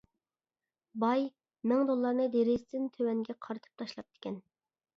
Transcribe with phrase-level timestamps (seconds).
[1.03, 1.21] باي
[1.71, 4.45] مىڭ دوللارنى دېرىزىسىدىن تۆۋەنگە قارىتىپ تاشلاپتىكەن.